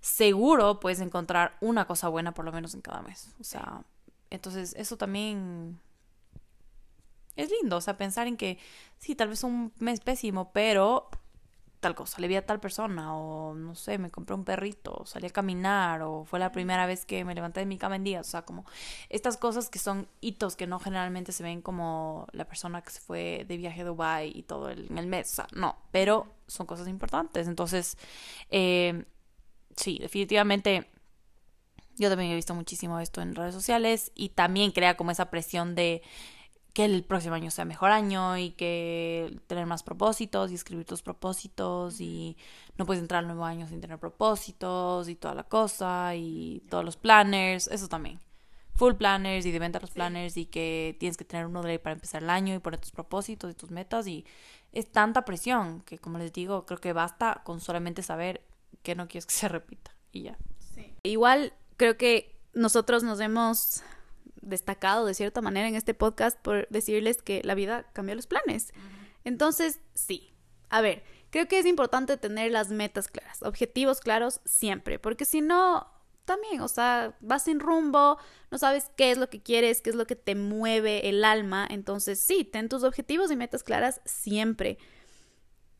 [0.00, 3.34] seguro puedes encontrar una cosa buena por lo menos en cada mes.
[3.40, 3.82] O sea,
[4.30, 5.80] entonces eso también
[7.36, 8.58] es lindo, o sea, pensar en que
[8.98, 11.08] sí, tal vez un mes pésimo, pero
[11.84, 15.04] tal cosa, le vi a tal persona, o no sé, me compré un perrito, o
[15.04, 18.04] salí a caminar, o fue la primera vez que me levanté de mi cama en
[18.04, 18.64] día, o sea, como
[19.10, 23.00] estas cosas que son hitos que no generalmente se ven como la persona que se
[23.00, 26.26] fue de viaje a Dubai y todo el, en el mes, o sea, no, pero
[26.46, 27.98] son cosas importantes, entonces,
[28.48, 29.04] eh,
[29.76, 30.88] sí, definitivamente
[31.98, 35.74] yo también he visto muchísimo esto en redes sociales y también crea como esa presión
[35.74, 36.00] de
[36.74, 41.02] que el próximo año sea mejor año y que tener más propósitos y escribir tus
[41.02, 42.36] propósitos y
[42.76, 46.84] no puedes entrar al nuevo año sin tener propósitos y toda la cosa y todos
[46.84, 48.18] los planners, eso también.
[48.74, 51.94] Full planners y de venta los planners y que tienes que tener uno de para
[51.94, 54.26] empezar el año y poner tus propósitos y tus metas y
[54.72, 58.44] es tanta presión que como les digo, creo que basta con solamente saber
[58.82, 60.36] que no quieres que se repita y ya.
[61.04, 63.84] Igual creo que nosotros nos hemos
[64.46, 68.72] destacado de cierta manera en este podcast por decirles que la vida cambia los planes.
[69.24, 70.34] Entonces, sí.
[70.70, 75.40] A ver, creo que es importante tener las metas claras, objetivos claros siempre, porque si
[75.40, 75.86] no,
[76.24, 78.18] también, o sea, vas sin rumbo,
[78.50, 81.66] no sabes qué es lo que quieres, qué es lo que te mueve el alma,
[81.70, 84.78] entonces sí, ten tus objetivos y metas claras siempre.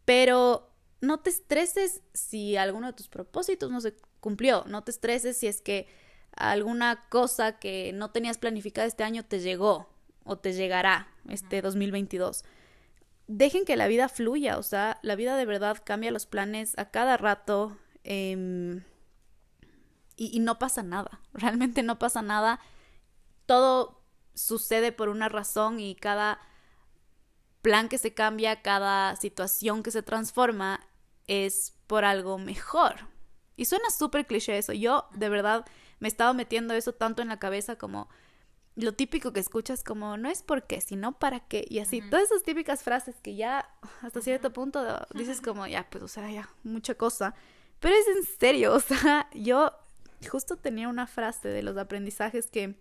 [0.05, 5.37] Pero no te estreses si alguno de tus propósitos no se cumplió, no te estreses
[5.37, 5.87] si es que
[6.37, 9.88] alguna cosa que no tenías planificada este año te llegó
[10.25, 12.44] o te llegará este 2022.
[13.27, 16.90] Dejen que la vida fluya, o sea, la vida de verdad cambia los planes a
[16.90, 18.83] cada rato em,
[20.16, 22.61] y, y no pasa nada, realmente no pasa nada.
[23.47, 24.03] Todo
[24.35, 26.38] sucede por una razón y cada
[27.62, 30.87] plan que se cambia, cada situación que se transforma
[31.27, 33.09] es por algo mejor.
[33.57, 34.73] Y suena súper cliché eso.
[34.73, 35.64] Yo, de verdad,
[36.05, 38.11] me estaba metiendo eso tanto en la cabeza como
[38.77, 41.64] lo típico que escuchas como no es por qué, sino para qué.
[41.67, 43.71] Y así, todas esas típicas frases que ya
[44.03, 47.35] hasta cierto punto dices como, ya, pues, o sea, ya, mucha cosa.
[47.81, 49.73] Pero es en serio, o sea, yo
[50.29, 52.75] justo tenía una frase de los aprendizajes que,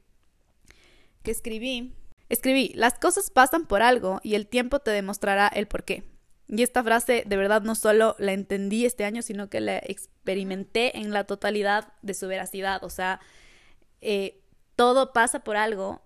[1.23, 1.95] que escribí.
[2.27, 6.03] Escribí, las cosas pasan por algo y el tiempo te demostrará el por qué.
[6.55, 10.99] Y esta frase de verdad no solo la entendí este año, sino que la experimenté
[10.99, 12.83] en la totalidad de su veracidad.
[12.83, 13.19] O sea,
[14.01, 14.39] eh,
[14.75, 16.03] todo pasa por algo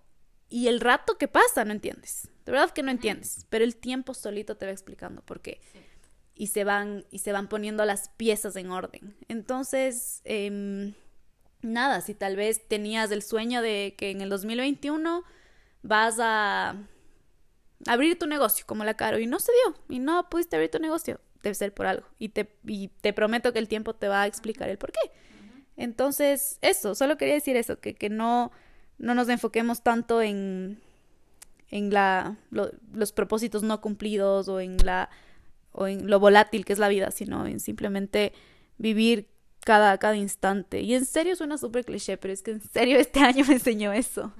[0.48, 2.30] y el rato que pasa no entiendes.
[2.46, 5.60] De verdad que no entiendes, pero el tiempo solito te va explicando por qué.
[6.34, 9.18] Y se van, y se van poniendo las piezas en orden.
[9.28, 10.94] Entonces, em,
[11.60, 15.24] nada, si tal vez tenías el sueño de que en el 2021
[15.82, 16.74] vas a
[17.88, 20.78] abrir tu negocio como la Caro y no se dio y no pudiste abrir tu
[20.78, 24.22] negocio, debe ser por algo y te, y te prometo que el tiempo te va
[24.22, 25.00] a explicar el por qué.
[25.76, 28.52] Entonces, eso, solo quería decir eso, que, que no,
[28.98, 30.80] no nos enfoquemos tanto en,
[31.70, 35.08] en la, los propósitos no cumplidos o en, la,
[35.72, 38.32] o en lo volátil que es la vida, sino en simplemente
[38.76, 39.28] vivir
[39.60, 40.80] cada, cada instante.
[40.80, 43.92] Y en serio suena súper cliché, pero es que en serio este año me enseñó
[43.92, 44.32] eso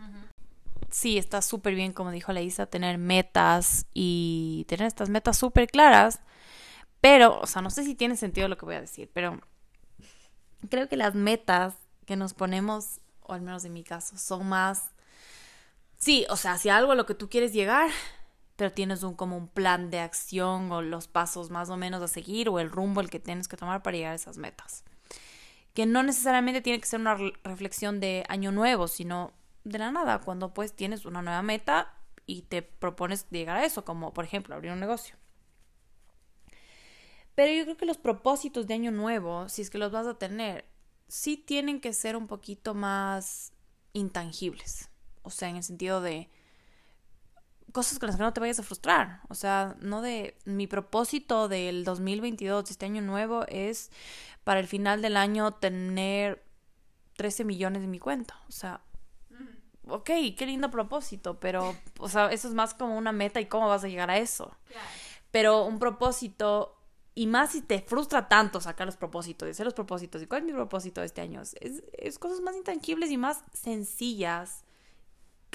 [0.90, 6.20] sí, está súper bien, como dijo Leisa, tener metas y tener estas metas súper claras.
[7.00, 9.40] Pero, o sea, no sé si tiene sentido lo que voy a decir, pero
[10.68, 11.74] creo que las metas
[12.06, 14.90] que nos ponemos, o al menos en mi caso, son más...
[15.96, 17.90] Sí, o sea, si algo a lo que tú quieres llegar,
[18.56, 22.08] pero tienes un como un plan de acción o los pasos más o menos a
[22.08, 24.84] seguir o el rumbo el que tienes que tomar para llegar a esas metas.
[25.74, 29.32] Que no necesariamente tiene que ser una reflexión de año nuevo, sino
[29.64, 31.94] de la nada, cuando pues tienes una nueva meta
[32.26, 35.16] y te propones llegar a eso, como por ejemplo abrir un negocio.
[37.34, 40.18] Pero yo creo que los propósitos de año nuevo, si es que los vas a
[40.18, 40.64] tener,
[41.06, 43.52] sí tienen que ser un poquito más
[43.92, 44.90] intangibles.
[45.22, 46.28] O sea, en el sentido de
[47.72, 49.20] cosas con las que no te vayas a frustrar.
[49.28, 53.90] O sea, no de mi propósito del 2022, de este año nuevo, es
[54.44, 56.44] para el final del año tener
[57.16, 58.40] 13 millones en mi cuenta.
[58.48, 58.80] O sea,
[59.88, 63.68] ok, qué lindo propósito, pero, o sea, eso es más como una meta y cómo
[63.68, 64.56] vas a llegar a eso.
[65.30, 66.76] Pero un propósito,
[67.14, 70.46] y más si te frustra tanto sacar los propósitos, hacer los propósitos, ¿y cuál es
[70.46, 71.40] mi propósito de este año?
[71.42, 71.56] Es,
[71.92, 74.64] es cosas más intangibles y más sencillas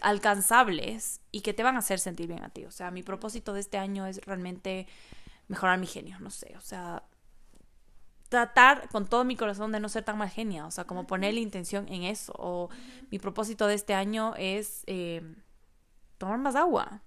[0.01, 2.65] alcanzables y que te van a hacer sentir bien a ti.
[2.65, 4.87] O sea, mi propósito de este año es realmente
[5.47, 7.03] mejorar mi genio, no sé, o sea,
[8.33, 11.35] tratar con todo mi corazón de no ser tan mal genia, o sea, como poner
[11.35, 12.33] la intención en eso.
[12.35, 12.69] O
[13.11, 15.21] mi propósito de este año es eh,
[16.17, 17.03] tomar más agua.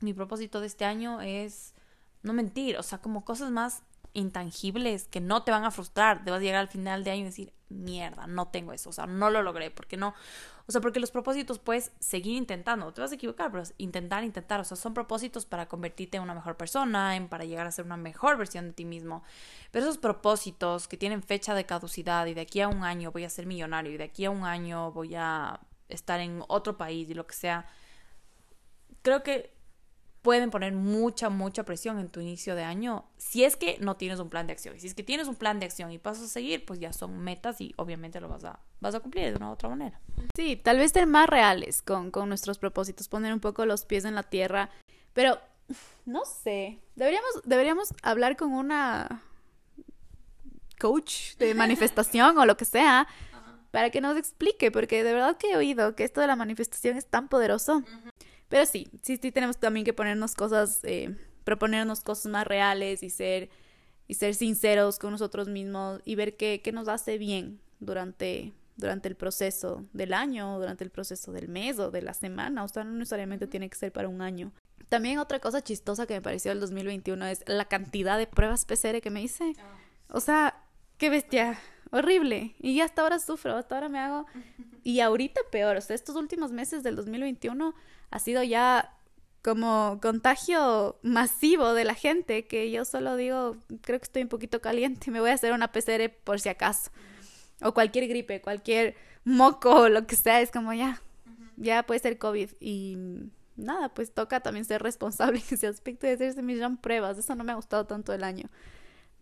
[0.00, 1.74] Mi propósito de este año es
[2.22, 3.82] no mentir, o sea, como cosas más
[4.14, 6.24] intangibles que no te van a frustrar.
[6.24, 8.92] Te vas a llegar al final de año y decir, mierda, no tengo eso, o
[8.92, 10.14] sea, no lo logré, porque no,
[10.66, 14.60] o sea, porque los propósitos puedes seguir intentando, te vas a equivocar, pero intentar, intentar,
[14.60, 17.84] o sea, son propósitos para convertirte en una mejor persona, en para llegar a ser
[17.84, 19.22] una mejor versión de ti mismo.
[19.70, 23.24] Pero esos propósitos que tienen fecha de caducidad y de aquí a un año voy
[23.24, 27.08] a ser millonario y de aquí a un año voy a estar en otro país
[27.10, 27.66] y lo que sea,
[29.02, 29.57] creo que
[30.28, 34.20] pueden poner mucha, mucha presión en tu inicio de año si es que no tienes
[34.20, 34.76] un plan de acción.
[34.76, 36.92] Y si es que tienes un plan de acción y pasas a seguir, pues ya
[36.92, 39.98] son metas y obviamente lo vas a, vas a cumplir de una u otra manera.
[40.36, 44.04] Sí, tal vez ser más reales con, con nuestros propósitos, poner un poco los pies
[44.04, 44.68] en la tierra,
[45.14, 45.40] pero
[46.04, 49.22] no sé, deberíamos, deberíamos hablar con una
[50.78, 53.08] coach de manifestación o lo que sea
[53.70, 56.96] para que nos explique, porque de verdad que he oído que esto de la manifestación
[56.96, 57.82] es tan poderoso.
[58.48, 63.10] Pero sí, sí, sí tenemos también que ponernos cosas, eh, proponernos cosas más reales y
[63.10, 63.50] ser,
[64.06, 69.08] y ser sinceros con nosotros mismos y ver qué, qué nos hace bien durante, durante
[69.08, 72.64] el proceso del año, durante el proceso del mes o de la semana.
[72.64, 74.52] O sea, no necesariamente tiene que ser para un año.
[74.88, 79.02] También otra cosa chistosa que me pareció el 2021 es la cantidad de pruebas PCR
[79.02, 79.52] que me hice.
[79.58, 79.76] Ah.
[80.10, 80.64] O sea,
[80.96, 81.58] qué bestia,
[81.90, 82.54] horrible.
[82.60, 84.26] Y hasta ahora sufro, hasta ahora me hago...
[84.84, 87.74] Y ahorita peor, o sea, estos últimos meses del 2021
[88.10, 88.94] ha sido ya
[89.42, 94.60] como contagio masivo de la gente que yo solo digo, creo que estoy un poquito
[94.60, 96.90] caliente, me voy a hacer una PCR por si acaso.
[97.62, 98.94] O cualquier gripe, cualquier
[99.24, 101.02] moco, lo que sea, es como ya,
[101.56, 102.50] ya puede ser COVID.
[102.60, 102.96] Y
[103.56, 107.18] nada, pues toca también ser responsable en ese aspecto de hacerse millón pruebas.
[107.18, 108.48] Eso no me ha gustado tanto el año.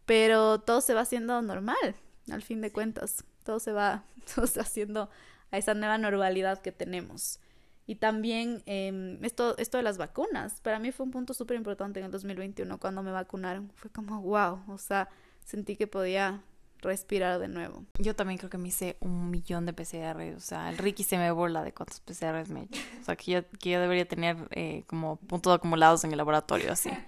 [0.04, 1.96] Pero todo se va haciendo normal,
[2.30, 3.24] al fin de cuentas.
[3.44, 5.10] Todo se va, todo se va haciendo
[5.50, 7.40] a esa nueva normalidad que tenemos.
[7.86, 12.00] Y también em, esto, esto de las vacunas, para mí fue un punto súper importante
[12.00, 13.70] en el 2021 cuando me vacunaron.
[13.76, 15.08] Fue como, wow, o sea,
[15.44, 16.42] sentí que podía
[16.80, 17.84] respirar de nuevo.
[17.98, 21.16] Yo también creo que me hice un millón de PCR, o sea, el Ricky se
[21.16, 22.80] me burla de cuántos PCRs me he hecho.
[23.00, 26.72] O sea, que yo, que yo debería tener eh, como puntos acumulados en el laboratorio,
[26.72, 26.90] así.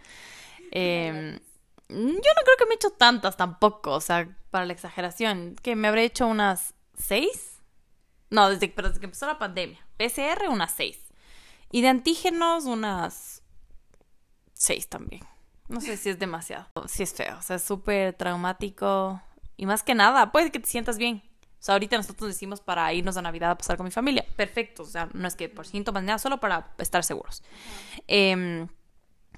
[0.70, 1.40] Eh,
[1.88, 5.76] yo no creo que me he hecho tantas tampoco, o sea, para la exageración, que
[5.76, 7.57] me habré hecho unas seis
[8.30, 9.78] no, desde, pero desde que empezó la pandemia.
[9.96, 10.98] PCR unas seis.
[11.70, 13.42] Y de antígenos unas
[14.54, 15.22] seis también.
[15.68, 16.66] No sé si es demasiado.
[16.88, 17.36] Si es feo.
[17.38, 19.20] O sea, es súper traumático.
[19.56, 21.22] Y más que nada, puede que te sientas bien.
[21.60, 24.24] O sea, ahorita nosotros decimos para irnos a Navidad a pasar con mi familia.
[24.36, 24.84] Perfecto.
[24.84, 27.42] O sea, no es que por síntomas nada, solo para estar seguros.
[28.06, 28.66] Eh,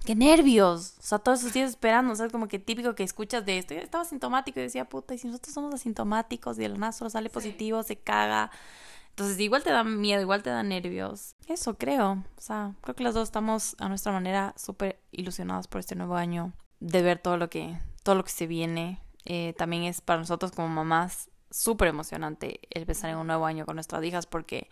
[0.05, 0.95] qué nervios.
[0.99, 3.75] O sea, todos esos días esperando, o sea, como que típico que escuchas de esto.
[3.75, 7.11] Yo estaba asintomático y decía, puta, y si nosotros somos asintomáticos y el nada solo
[7.11, 8.51] sale positivo, se caga.
[9.11, 11.35] Entonces, igual te da miedo, igual te da nervios.
[11.47, 12.25] Eso creo.
[12.37, 16.17] O sea, creo que las dos estamos a nuestra manera súper ilusionados por este nuevo
[16.17, 19.01] año, de ver todo lo que, todo lo que se viene.
[19.27, 23.67] Eh, también es para nosotros como mamás súper emocionante el empezar en un nuevo año
[23.67, 24.71] con nuestras hijas porque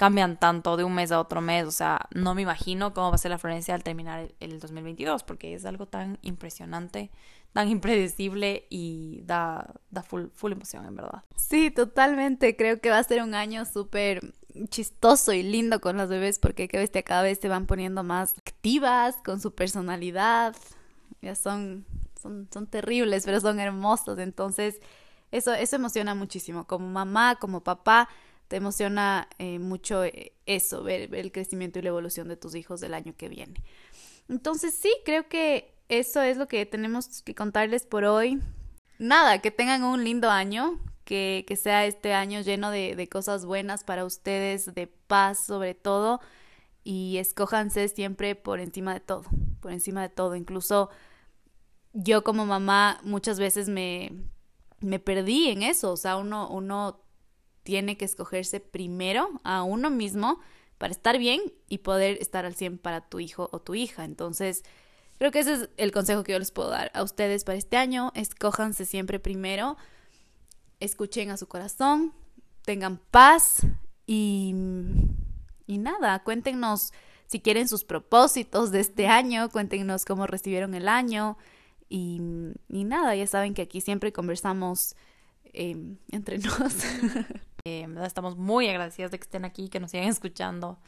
[0.00, 1.66] cambian tanto de un mes a otro mes.
[1.66, 5.24] O sea, no me imagino cómo va a ser la Florencia al terminar el, 2022,
[5.24, 7.10] porque es algo tan impresionante,
[7.52, 11.22] tan impredecible y da, da full, full emoción, en verdad.
[11.36, 12.56] Sí, totalmente.
[12.56, 14.32] Creo que va a ser un año súper
[14.70, 19.38] chistoso y lindo con las bebés, porque cada vez se van poniendo más activas con
[19.38, 20.56] su personalidad.
[21.20, 21.84] Ya son,
[22.22, 24.18] son, son terribles, pero son hermosas.
[24.18, 24.80] Entonces,
[25.30, 26.66] eso, eso emociona muchísimo.
[26.66, 28.08] Como mamá, como papá
[28.50, 32.80] te emociona eh, mucho eh, eso, ver, el crecimiento y la evolución de tus hijos
[32.80, 33.62] del año que viene.
[34.28, 38.40] Entonces sí, creo que eso es lo que tenemos que contarles por hoy.
[38.98, 43.84] Nada, que tengan un lindo año, que, que sea este año lleno de, cosas buenas
[43.84, 46.20] para ustedes, de paz sobre todo,
[46.82, 49.26] y escójanse siempre por encima de todo,
[49.60, 50.34] por encima de todo.
[50.34, 50.90] Incluso
[51.92, 54.10] yo como mamá muchas veces me,
[54.80, 57.00] me perdí en eso, o sea, uno, uno
[57.70, 60.40] tiene que escogerse primero a uno mismo
[60.76, 64.04] para estar bien y poder estar al 100 para tu hijo o tu hija.
[64.04, 64.64] Entonces,
[65.18, 67.76] creo que ese es el consejo que yo les puedo dar a ustedes para este
[67.76, 68.10] año.
[68.16, 69.76] Escójanse siempre primero,
[70.80, 72.12] escuchen a su corazón,
[72.62, 73.64] tengan paz
[74.04, 74.52] y,
[75.68, 76.92] y nada, cuéntenos
[77.26, 81.38] si quieren sus propósitos de este año, cuéntenos cómo recibieron el año
[81.88, 82.20] y,
[82.68, 84.96] y nada, ya saben que aquí siempre conversamos
[85.52, 86.74] eh, entre nos.
[87.64, 90.78] Eh, estamos muy agradecidas de que estén aquí, que nos sigan escuchando.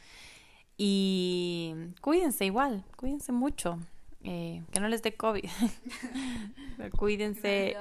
[0.77, 3.79] Y cuídense igual, cuídense mucho.
[4.23, 5.45] Eh, que no les dé COVID.
[6.97, 7.77] cuídense.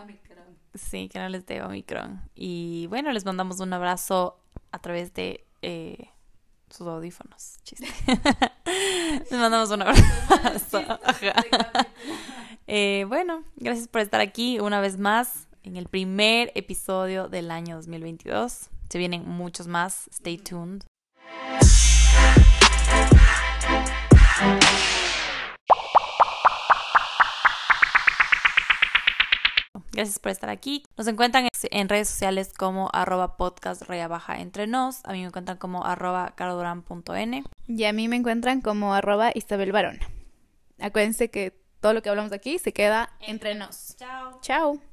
[0.75, 2.21] Sí, que no les dé Omicron.
[2.35, 4.39] Y bueno, les mandamos un abrazo
[4.73, 6.09] a través de eh,
[6.71, 7.59] sus audífonos.
[7.63, 7.87] Chiste.
[9.31, 10.83] les mandamos un abrazo.
[12.67, 17.77] eh, bueno, gracias por estar aquí una vez más en el primer episodio del año
[17.77, 18.72] 2022.
[18.93, 20.07] Se vienen muchos más.
[20.09, 20.83] Stay tuned.
[29.93, 30.85] Gracias por estar aquí.
[30.99, 35.03] Nos encuentran en redes sociales como arroba podcast baja entre nos.
[35.07, 37.45] A mí me encuentran como arroba caroduran.n.
[37.69, 40.07] Y a mí me encuentran como arroba Isabel Barona.
[40.79, 43.97] Acuérdense que todo lo que hablamos aquí se queda entre nos.
[43.97, 44.39] Chao.
[44.43, 44.92] Chao.